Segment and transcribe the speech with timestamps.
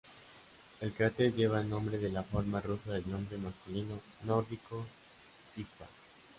[0.79, 4.83] El cráter lleva el nombre de la forma rusa del nombre masculino nórdico
[5.57, 5.89] "Ingvar".